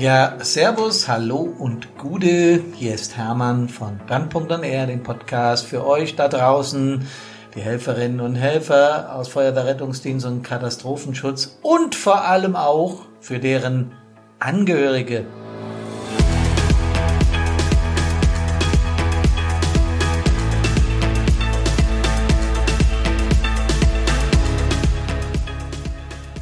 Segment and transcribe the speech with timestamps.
[0.00, 2.64] Ja, Servus, Hallo und Gude.
[2.74, 7.06] Hier ist Hermann von Brandpunkt.er, dem Podcast für euch da draußen,
[7.54, 13.92] die Helferinnen und Helfer aus Feuerwehrrettungsdienst und Katastrophenschutz und vor allem auch für deren
[14.38, 15.26] Angehörige.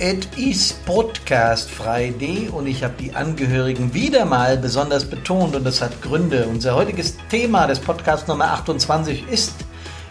[0.00, 5.82] It is Podcast Friday und ich habe die Angehörigen wieder mal besonders betont und das
[5.82, 6.46] hat Gründe.
[6.46, 9.54] Unser heutiges Thema des Podcasts Nummer 28 ist,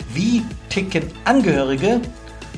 [0.10, 2.02] wie ticken Angehörige?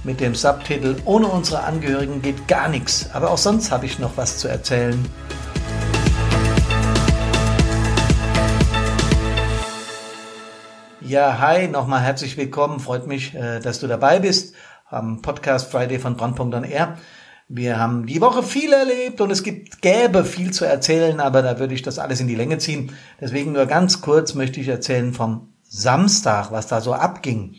[0.04, 3.08] Mit dem Subtitel Ohne unsere Angehörigen geht gar nichts.
[3.14, 4.98] Aber auch sonst habe ich noch was zu erzählen.
[11.00, 12.80] Ja, hi, nochmal herzlich willkommen.
[12.80, 14.56] Freut mich, äh, dass du dabei bist
[14.90, 16.98] am Podcast Friday von Brandpunkt Air.
[17.52, 21.58] Wir haben die Woche viel erlebt und es gibt, gäbe viel zu erzählen, aber da
[21.58, 22.92] würde ich das alles in die Länge ziehen.
[23.20, 27.56] Deswegen nur ganz kurz möchte ich erzählen vom Samstag, was da so abging.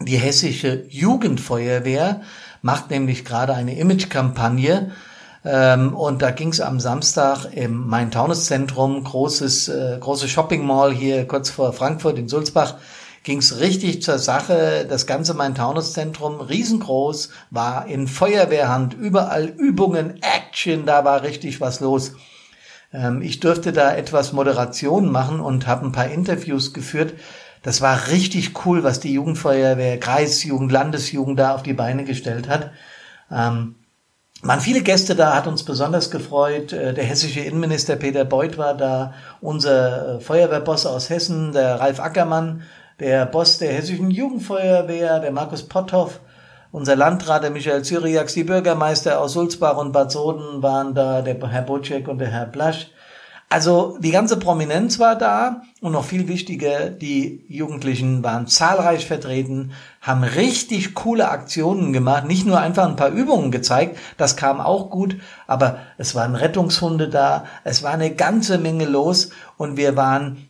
[0.00, 2.20] Die hessische Jugendfeuerwehr
[2.62, 4.92] macht nämlich gerade eine Imagekampagne
[5.44, 11.26] ähm, und da ging es am Samstag im Main-Taunus-Zentrum, großes, äh, große Shopping Mall hier
[11.26, 12.76] kurz vor Frankfurt in Sulzbach,
[13.28, 14.86] ging es richtig zur Sache.
[14.88, 22.12] Das ganze Main-Taunus-Zentrum, riesengroß, war in Feuerwehrhand, überall Übungen, Action, da war richtig was los.
[22.90, 27.12] Ähm, ich durfte da etwas Moderation machen und habe ein paar Interviews geführt.
[27.62, 32.70] Das war richtig cool, was die Jugendfeuerwehr, Kreisjugend, Landesjugend da auf die Beine gestellt hat.
[33.30, 33.74] Ähm,
[34.40, 36.72] waren viele Gäste da, hat uns besonders gefreut.
[36.72, 39.12] Äh, der hessische Innenminister Peter Beuth war da,
[39.42, 42.62] unser äh, Feuerwehrboss aus Hessen, der Ralf Ackermann,
[43.00, 46.20] der Boss der Hessischen Jugendfeuerwehr, der Markus Potthoff,
[46.72, 51.36] unser Landrat, der Michael Zyriax, die Bürgermeister aus Sulzbach und Bad Soden waren da, der
[51.48, 52.88] Herr Bocek und der Herr Blasch.
[53.50, 59.72] Also die ganze Prominenz war da und noch viel wichtiger, die Jugendlichen waren zahlreich vertreten,
[60.02, 64.90] haben richtig coole Aktionen gemacht, nicht nur einfach ein paar Übungen gezeigt, das kam auch
[64.90, 70.47] gut, aber es waren Rettungshunde da, es war eine ganze Menge los und wir waren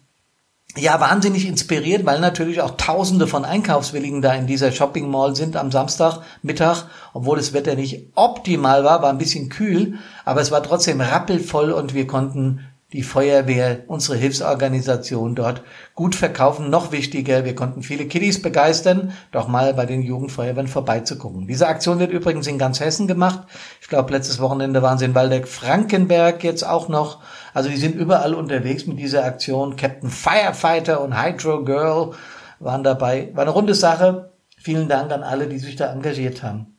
[0.77, 5.56] ja wahnsinnig inspiriert, weil natürlich auch Tausende von Einkaufswilligen da in dieser Shopping Mall sind
[5.56, 6.84] am Samstag Mittag,
[7.15, 11.73] obwohl das Wetter nicht optimal war, war ein bisschen kühl, aber es war trotzdem rappelvoll
[11.73, 15.62] und wir konnten die Feuerwehr, unsere Hilfsorganisation dort
[15.94, 16.71] gut verkaufen.
[16.71, 21.47] Noch wichtiger, wir konnten viele Kiddies begeistern, doch mal bei den Jugendfeuerwehren vorbeizugucken.
[21.47, 23.47] Diese Aktion wird übrigens in ganz Hessen gemacht.
[23.82, 27.21] Ich glaube, letztes Wochenende waren sie in Waldeck-Frankenberg jetzt auch noch.
[27.53, 29.77] Also die sind überall unterwegs mit dieser Aktion.
[29.77, 32.12] Captain Firefighter und Hydro Girl
[32.59, 33.31] waren dabei.
[33.34, 34.32] War eine runde Sache.
[34.56, 36.78] Vielen Dank an alle, die sich da engagiert haben.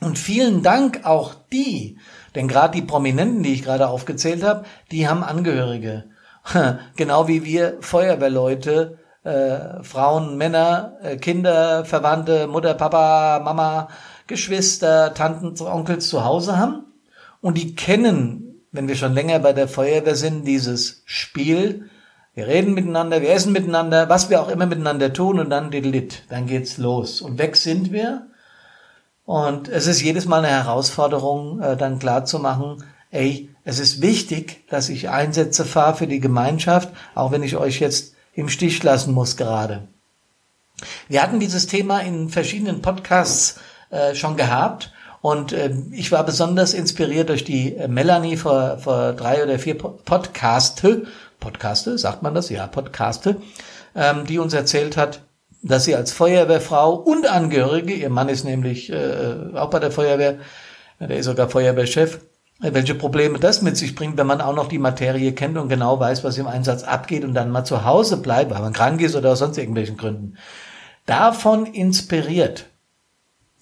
[0.00, 1.98] Und vielen Dank auch die,
[2.34, 6.04] denn gerade die Prominenten, die ich gerade aufgezählt habe, die haben Angehörige.
[6.96, 13.88] genau wie wir Feuerwehrleute, äh, Frauen, Männer, äh, Kinder, Verwandte, Mutter, Papa, Mama,
[14.26, 16.84] Geschwister, Tanten, Onkels zu Hause haben.
[17.40, 21.90] Und die kennen, wenn wir schon länger bei der Feuerwehr sind, dieses Spiel.
[22.34, 26.24] Wir reden miteinander, wir essen miteinander, was wir auch immer miteinander tun und dann diddlit,
[26.28, 27.20] dann geht's los.
[27.20, 28.28] Und weg sind wir
[29.28, 34.00] und es ist jedes Mal eine Herausforderung, äh, dann klar zu machen, ey, es ist
[34.00, 38.82] wichtig, dass ich Einsätze fahre für die Gemeinschaft, auch wenn ich euch jetzt im Stich
[38.82, 39.86] lassen muss gerade.
[41.08, 46.72] Wir hatten dieses Thema in verschiedenen Podcasts äh, schon gehabt und äh, ich war besonders
[46.72, 51.02] inspiriert durch die äh, Melanie vor, vor drei oder vier Podcaste,
[51.38, 52.48] Podcaste, sagt man das?
[52.48, 53.36] Ja, Podcaste,
[53.94, 55.20] ähm, die uns erzählt hat,
[55.62, 60.38] dass sie als Feuerwehrfrau und Angehörige, ihr Mann ist nämlich äh, auch bei der Feuerwehr,
[61.00, 62.20] der ist sogar Feuerwehrchef,
[62.62, 65.68] äh, welche Probleme das mit sich bringt, wenn man auch noch die Materie kennt und
[65.68, 69.00] genau weiß, was im Einsatz abgeht und dann mal zu Hause bleibt, weil man krank
[69.00, 70.36] ist oder aus sonst irgendwelchen Gründen.
[71.06, 72.66] Davon inspiriert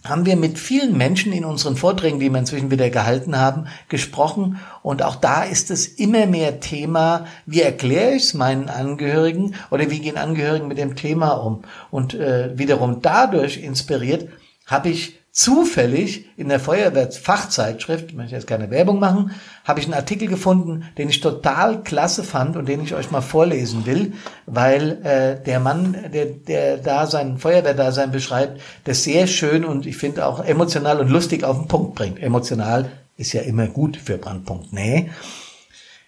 [0.09, 4.59] haben wir mit vielen Menschen in unseren Vorträgen, die wir inzwischen wieder gehalten haben, gesprochen.
[4.83, 9.91] Und auch da ist es immer mehr Thema, wie erkläre ich es meinen Angehörigen oder
[9.91, 11.63] wie gehen Angehörigen mit dem Thema um.
[11.91, 14.29] Und äh, wiederum dadurch inspiriert,
[14.67, 19.33] habe ich zufällig in der Feuerwehrfachzeitschrift, ich möchte jetzt keine Werbung machen,
[19.65, 23.21] habe ich einen Artikel gefunden, den ich total klasse fand und den ich euch mal
[23.21, 24.15] vorlesen will,
[24.47, 29.99] weil äh, der Mann, der, der da sein Feuerwehrdasein beschreibt, das sehr schön und ich
[29.99, 32.23] finde auch emotional und lustig auf den Punkt bringt.
[32.23, 34.73] Emotional ist ja immer gut für Brandpunkt.
[34.73, 35.11] Nee.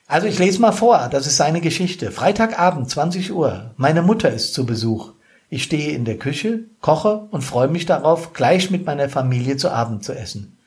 [0.06, 2.12] Also ich lese mal vor, das ist seine Geschichte.
[2.12, 3.72] Freitagabend, 20 Uhr.
[3.76, 5.12] Meine Mutter ist zu Besuch.
[5.50, 9.70] Ich stehe in der Küche, koche und freue mich darauf, gleich mit meiner Familie zu
[9.70, 10.58] Abend zu essen.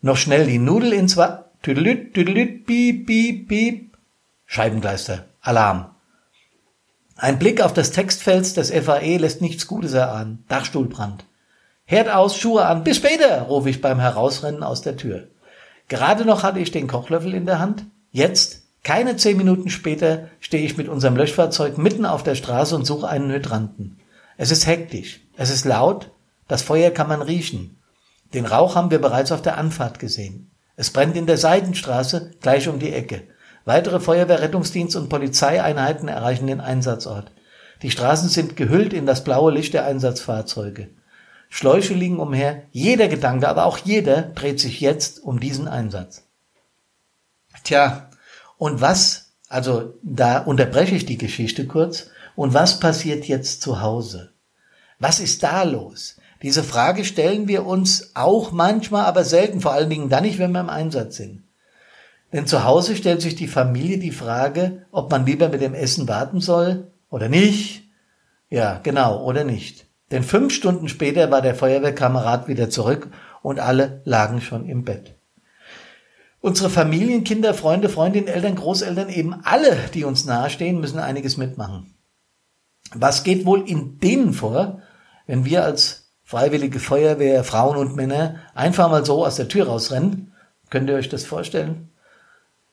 [0.00, 3.96] Noch schnell die Nudel ins Wa Tüdelüt, tüdelüt, piep, piep, piep.
[4.46, 5.26] Scheibengleister.
[5.40, 5.94] Alarm.
[7.16, 10.44] Ein Blick auf das Textfeld des FAE lässt nichts Gutes erahnen.
[10.48, 11.24] Dachstuhlbrand.
[11.84, 15.28] Herd aus, Schuhe an, bis später, rufe ich beim Herausrennen aus der Tür.
[15.86, 17.84] Gerade noch hatte ich den Kochlöffel in der Hand.
[18.10, 22.86] Jetzt, keine zehn Minuten später, stehe ich mit unserem Löschfahrzeug mitten auf der Straße und
[22.86, 24.00] suche einen Hydranten.
[24.42, 26.10] Es ist hektisch, es ist laut,
[26.48, 27.78] das Feuer kann man riechen.
[28.34, 30.50] Den Rauch haben wir bereits auf der Anfahrt gesehen.
[30.74, 33.22] Es brennt in der Seidenstraße, gleich um die Ecke.
[33.66, 37.30] Weitere Feuerwehr, Rettungsdienst und Polizeieinheiten erreichen den Einsatzort.
[37.82, 40.88] Die Straßen sind gehüllt in das blaue Licht der Einsatzfahrzeuge.
[41.48, 46.24] Schläuche liegen umher, jeder Gedanke, aber auch jeder dreht sich jetzt um diesen Einsatz.
[47.62, 48.10] Tja,
[48.58, 54.31] und was, also da unterbreche ich die Geschichte kurz, und was passiert jetzt zu Hause?
[55.02, 56.16] Was ist da los?
[56.42, 60.52] Diese Frage stellen wir uns auch manchmal, aber selten, vor allen Dingen dann nicht, wenn
[60.52, 61.42] wir im Einsatz sind.
[62.32, 66.06] Denn zu Hause stellt sich die Familie die Frage, ob man lieber mit dem Essen
[66.06, 67.90] warten soll oder nicht.
[68.48, 69.86] Ja, genau, oder nicht.
[70.12, 73.08] Denn fünf Stunden später war der Feuerwehrkamerad wieder zurück
[73.42, 75.16] und alle lagen schon im Bett.
[76.40, 81.92] Unsere Familien, Kinder, Freunde, Freundinnen, Eltern, Großeltern, eben alle, die uns nahestehen, müssen einiges mitmachen.
[82.94, 84.80] Was geht wohl in denen vor,
[85.32, 90.34] wenn wir als freiwillige Feuerwehr, Frauen und Männer einfach mal so aus der Tür rausrennen?
[90.68, 91.88] Könnt ihr euch das vorstellen?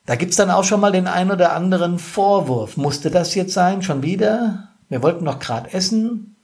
[0.06, 2.75] Da gibt's dann auch schon mal den ein oder anderen Vorwurf.
[2.75, 3.81] Musste das jetzt sein?
[3.81, 4.71] Schon wieder?
[4.89, 6.35] Wir wollten noch grad essen.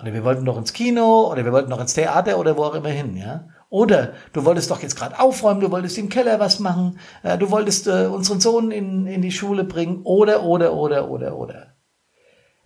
[0.00, 2.74] Oder wir wollten noch ins Kino oder wir wollten noch ins Theater oder wo auch
[2.74, 3.44] immer hin, ja.
[3.68, 7.52] Oder du wolltest doch jetzt gerade aufräumen, du wolltest im Keller was machen, äh, du
[7.52, 11.66] wolltest äh, unseren Sohn in, in die Schule bringen, oder, oder, oder, oder, oder.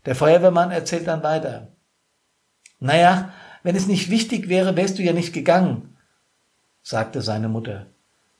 [0.07, 1.76] Der Feuerwehrmann erzählt dann weiter.
[2.79, 3.33] Naja,
[3.63, 5.97] wenn es nicht wichtig wäre, wärst du ja nicht gegangen,
[6.83, 7.87] sagte seine Mutter.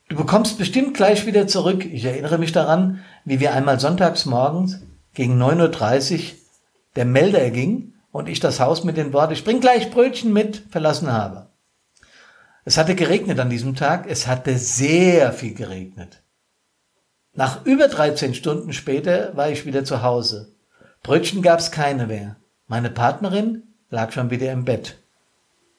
[0.09, 1.85] Du bekommst bestimmt gleich wieder zurück.
[1.85, 4.79] Ich erinnere mich daran, wie wir einmal sonntags morgens
[5.13, 6.19] gegen 9.30 Uhr
[6.95, 10.63] der Melder erging und ich das Haus mit den Worten, ich bring gleich Brötchen mit,
[10.69, 11.47] verlassen habe.
[12.65, 16.23] Es hatte geregnet an diesem Tag, es hatte sehr viel geregnet.
[17.33, 20.55] Nach über 13 Stunden später war ich wieder zu Hause.
[21.03, 22.37] Brötchen gab's keine mehr.
[22.65, 24.97] Meine Partnerin lag schon wieder im Bett.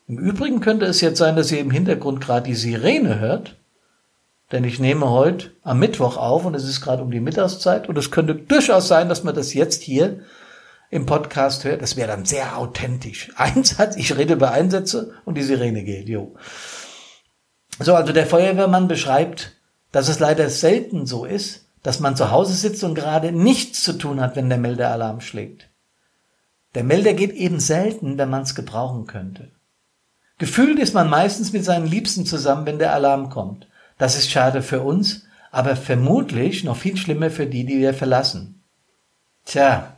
[0.06, 3.56] Im Übrigen könnte es jetzt sein, dass ihr im Hintergrund gerade die Sirene hört,
[4.52, 7.99] denn ich nehme heute am Mittwoch auf und es ist gerade um die Mittagszeit und
[7.99, 10.20] es könnte durchaus sein, dass man das jetzt hier
[10.90, 13.31] im Podcast hört, das wäre dann sehr authentisch.
[13.37, 16.34] Einsatz, ich rede über Einsätze und die Sirene geht, jo.
[17.78, 19.52] So, also der Feuerwehrmann beschreibt,
[19.93, 23.93] dass es leider selten so ist, dass man zu Hause sitzt und gerade nichts zu
[23.93, 25.69] tun hat, wenn der Meldealarm schlägt.
[26.78, 29.50] Der Melder geht eben selten, wenn man es gebrauchen könnte.
[30.38, 33.66] Gefühlt ist man meistens mit seinen Liebsten zusammen, wenn der Alarm kommt.
[33.98, 38.62] Das ist schade für uns, aber vermutlich noch viel schlimmer für die, die wir verlassen.
[39.44, 39.96] Tja,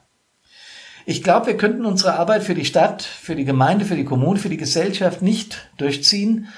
[1.05, 4.39] ich glaube, wir könnten unsere Arbeit für die Stadt, für die Gemeinde, für die Kommune,
[4.39, 6.49] für die Gesellschaft nicht durchziehen,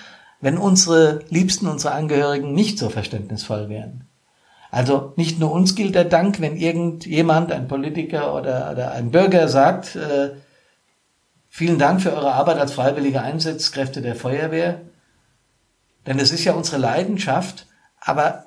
[0.40, 4.06] wenn unsere Liebsten, unsere Angehörigen nicht so verständnisvoll wären.
[4.72, 9.46] Also nicht nur uns gilt der Dank, wenn irgendjemand, ein Politiker oder, oder ein Bürger
[9.46, 10.30] sagt, äh,
[11.50, 14.80] vielen Dank für eure Arbeit als freiwillige Einsatzkräfte der Feuerwehr,
[16.06, 17.66] denn es ist ja unsere Leidenschaft,
[18.00, 18.46] aber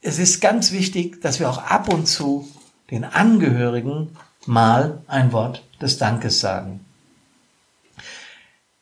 [0.00, 2.48] es ist ganz wichtig, dass wir auch ab und zu
[2.92, 6.84] den Angehörigen mal ein Wort des Dankes sagen.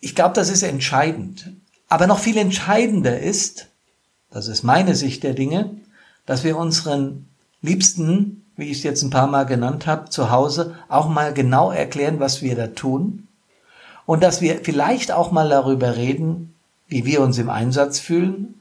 [0.00, 1.50] Ich glaube, das ist entscheidend.
[1.88, 3.68] Aber noch viel entscheidender ist,
[4.30, 5.70] das ist meine Sicht der Dinge,
[6.26, 7.26] dass wir unseren
[7.62, 11.70] Liebsten, wie ich es jetzt ein paar Mal genannt habe, zu Hause auch mal genau
[11.70, 13.28] erklären, was wir da tun.
[14.06, 16.54] Und dass wir vielleicht auch mal darüber reden,
[16.88, 18.60] wie wir uns im Einsatz fühlen.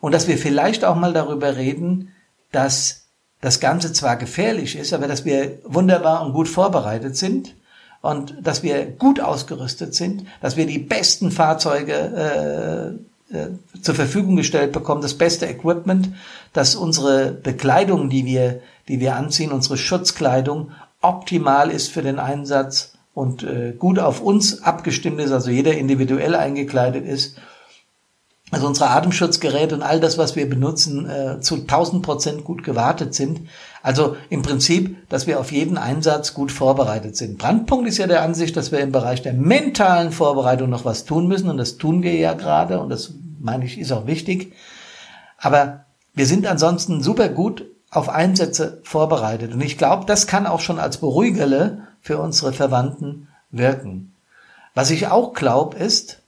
[0.00, 2.12] Und dass wir vielleicht auch mal darüber reden,
[2.52, 3.04] dass
[3.40, 7.54] das Ganze zwar gefährlich ist, aber dass wir wunderbar und gut vorbereitet sind.
[8.02, 13.09] Und dass wir gut ausgerüstet sind, dass wir die besten Fahrzeuge äh,
[13.80, 16.10] zur Verfügung gestellt bekommen, das beste Equipment,
[16.52, 22.94] dass unsere Bekleidung, die wir, die wir anziehen, unsere Schutzkleidung optimal ist für den Einsatz
[23.14, 27.36] und äh, gut auf uns abgestimmt ist, also jeder individuell eingekleidet ist
[28.50, 33.14] also unsere Atemschutzgeräte und all das, was wir benutzen, äh, zu 1000 Prozent gut gewartet
[33.14, 33.42] sind.
[33.82, 37.38] Also im Prinzip, dass wir auf jeden Einsatz gut vorbereitet sind.
[37.38, 41.28] Brandpunkt ist ja der Ansicht, dass wir im Bereich der mentalen Vorbereitung noch was tun
[41.28, 44.52] müssen und das tun wir ja gerade und das meine ich ist auch wichtig.
[45.38, 50.60] Aber wir sind ansonsten super gut auf Einsätze vorbereitet und ich glaube, das kann auch
[50.60, 54.14] schon als Beruhigerle für unsere Verwandten wirken.
[54.74, 56.22] Was ich auch glaube ist,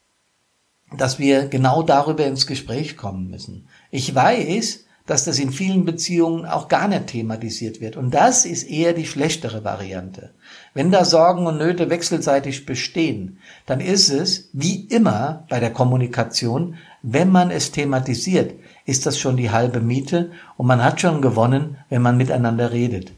[0.97, 3.69] dass wir genau darüber ins Gespräch kommen müssen.
[3.91, 7.97] Ich weiß, dass das in vielen Beziehungen auch gar nicht thematisiert wird.
[7.97, 10.31] Und das ist eher die schlechtere Variante.
[10.75, 16.77] Wenn da Sorgen und Nöte wechselseitig bestehen, dann ist es, wie immer bei der Kommunikation,
[17.03, 18.55] wenn man es thematisiert,
[18.87, 23.13] ist das schon die halbe Miete und man hat schon gewonnen, wenn man miteinander redet.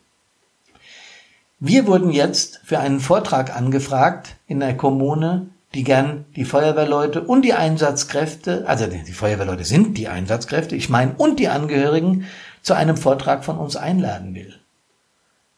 [1.60, 7.42] Wir wurden jetzt für einen Vortrag angefragt in der Kommune, die gern die Feuerwehrleute und
[7.42, 12.26] die Einsatzkräfte, also die Feuerwehrleute sind die Einsatzkräfte, ich meine, und die Angehörigen
[12.62, 14.54] zu einem Vortrag von uns einladen will.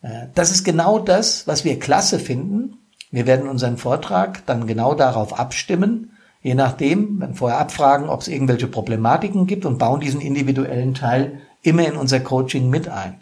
[0.03, 2.79] Äh, das ist genau das, was wir klasse finden.
[3.11, 6.16] Wir werden unseren Vortrag dann genau darauf abstimmen,
[6.47, 11.41] je nachdem, wenn vorher abfragen, ob es irgendwelche Problematiken gibt und bauen diesen individuellen Teil
[11.63, 13.21] immer in unser Coaching mit ein.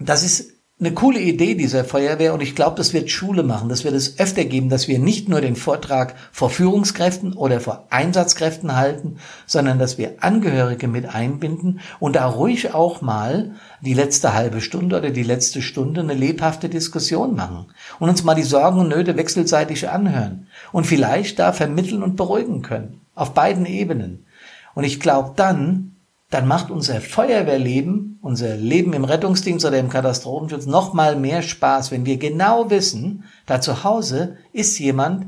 [0.00, 3.68] Das ist eine coole Idee dieser Feuerwehr und ich glaube, das wird Schule machen.
[3.68, 7.86] Das wird es öfter geben, dass wir nicht nur den Vortrag vor Führungskräften oder vor
[7.90, 13.52] Einsatzkräften halten, sondern dass wir Angehörige mit einbinden und da ruhig auch mal
[13.82, 17.66] die letzte halbe Stunde oder die letzte Stunde eine lebhafte Diskussion machen
[18.00, 22.62] und uns mal die Sorgen und Nöte wechselseitig anhören und vielleicht da vermitteln und beruhigen
[22.62, 23.00] können.
[23.14, 24.26] Auf beiden Ebenen.
[24.74, 25.93] Und ich glaube, dann
[26.34, 31.92] dann macht unser Feuerwehrleben, unser Leben im Rettungsdienst oder im Katastrophenschutz noch mal mehr Spaß,
[31.92, 35.26] wenn wir genau wissen, da zu Hause ist jemand,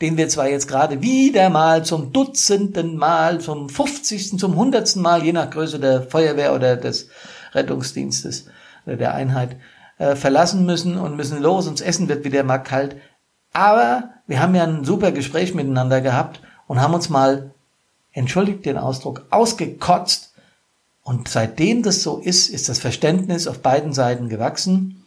[0.00, 5.22] den wir zwar jetzt gerade wieder mal zum dutzenden Mal, zum 50., zum hundertsten Mal,
[5.22, 7.08] je nach Größe der Feuerwehr oder des
[7.52, 8.46] Rettungsdienstes
[8.84, 9.54] oder der Einheit,
[9.98, 12.96] äh, verlassen müssen und müssen los, und das Essen wird wieder mal kalt.
[13.52, 17.52] Aber wir haben ja ein super Gespräch miteinander gehabt und haben uns mal,
[18.10, 20.27] entschuldigt den Ausdruck, ausgekotzt,
[21.08, 25.06] und seitdem das so ist, ist das Verständnis auf beiden Seiten gewachsen.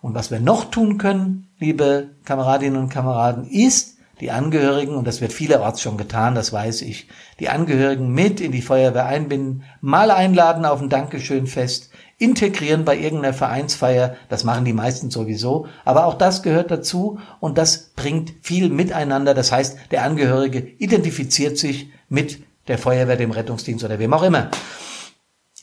[0.00, 5.20] Und was wir noch tun können, liebe Kameradinnen und Kameraden, ist, die Angehörigen, und das
[5.20, 7.08] wird vielerorts schon getan, das weiß ich,
[7.40, 13.34] die Angehörigen mit in die Feuerwehr einbinden, mal einladen auf ein Dankeschönfest, integrieren bei irgendeiner
[13.34, 18.70] Vereinsfeier, das machen die meisten sowieso, aber auch das gehört dazu und das bringt viel
[18.70, 24.22] miteinander, das heißt, der Angehörige identifiziert sich mit der Feuerwehr, dem Rettungsdienst oder wem auch
[24.22, 24.48] immer.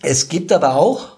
[0.02, 1.18] Es gibt aber auch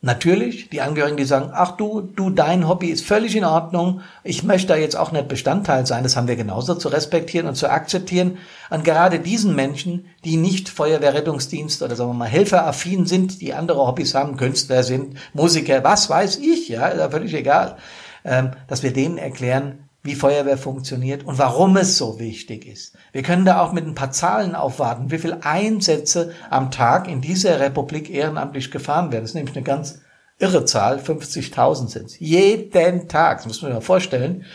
[0.00, 4.00] natürlich die Angehörigen, die sagen, ach du, du, dein Hobby ist völlig in Ordnung.
[4.22, 6.04] Ich möchte da jetzt auch nicht Bestandteil sein.
[6.04, 8.38] Das haben wir genauso zu respektieren und zu akzeptieren.
[8.70, 13.86] Und gerade diesen Menschen, die nicht Feuerwehrrettungsdienst oder sagen wir mal helferaffin sind, die andere
[13.86, 17.76] Hobbys haben, Künstler sind, Musiker, was weiß ich, ja, ist ja völlig egal,
[18.24, 22.94] ähm, dass wir denen erklären, wie Feuerwehr funktioniert und warum es so wichtig ist.
[23.12, 27.20] Wir können da auch mit ein paar Zahlen aufwarten, wie viele Einsätze am Tag in
[27.20, 29.24] dieser Republik ehrenamtlich gefahren werden.
[29.24, 30.00] Das ist nämlich eine ganz
[30.38, 32.18] irre Zahl, 50.000 sind es.
[32.18, 34.46] Jeden Tag, das muss man sich mal vorstellen.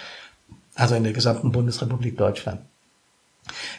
[0.74, 2.62] Also in der gesamten Bundesrepublik Deutschland.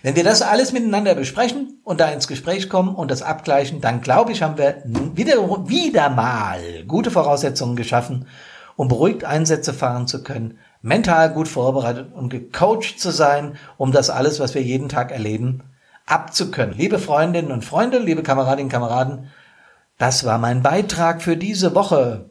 [0.04, 4.00] Wenn wir das alles miteinander besprechen und da ins Gespräch kommen und das abgleichen, dann
[4.00, 8.28] glaube ich, haben wir wieder, wieder mal gute Voraussetzungen geschaffen,
[8.76, 14.10] um beruhigt Einsätze fahren zu können, mental gut vorbereitet und gecoacht zu sein, um das
[14.10, 15.62] alles, was wir jeden Tag erleben,
[16.04, 16.76] abzukönnen.
[16.76, 19.30] Liebe Freundinnen und Freunde, liebe Kameradinnen und Kameraden,
[19.96, 22.28] das war mein Beitrag für diese Woche.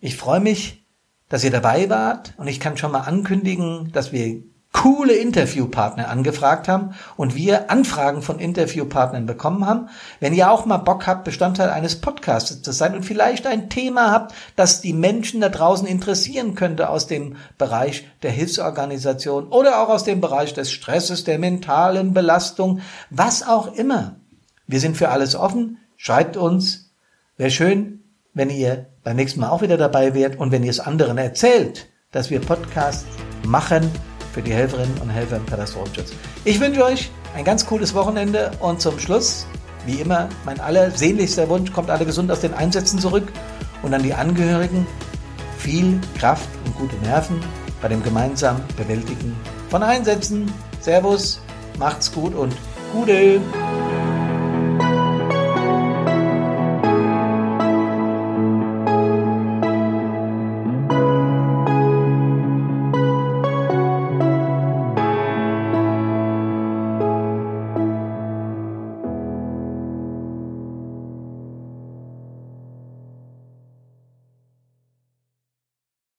[0.00, 0.84] Ich freue mich,
[1.30, 4.42] dass ihr dabei wart und ich kann schon mal ankündigen, dass wir
[4.84, 9.88] coole Interviewpartner angefragt haben und wir Anfragen von Interviewpartnern bekommen haben.
[10.20, 14.10] Wenn ihr auch mal Bock habt, Bestandteil eines Podcasts zu sein und vielleicht ein Thema
[14.10, 19.88] habt, das die Menschen da draußen interessieren könnte aus dem Bereich der Hilfsorganisation oder auch
[19.88, 24.16] aus dem Bereich des Stresses, der mentalen Belastung, was auch immer.
[24.66, 25.78] Wir sind für alles offen.
[25.96, 26.90] Schreibt uns.
[27.38, 30.80] Wäre schön, wenn ihr beim nächsten Mal auch wieder dabei wärt und wenn ihr es
[30.80, 33.06] anderen erzählt, dass wir Podcasts
[33.46, 33.90] machen
[34.34, 36.12] für die Helferinnen und Helfer im Katastrophenschutz.
[36.44, 39.46] Ich wünsche euch ein ganz cooles Wochenende und zum Schluss,
[39.86, 43.32] wie immer, mein allersehnlichster Wunsch, kommt alle gesund aus den Einsätzen zurück
[43.82, 44.86] und an die Angehörigen
[45.58, 47.40] viel Kraft und gute Nerven
[47.80, 49.36] bei dem gemeinsamen Bewältigen
[49.70, 50.52] von Einsätzen.
[50.80, 51.40] Servus,
[51.78, 52.54] macht's gut und
[52.92, 53.40] Gute!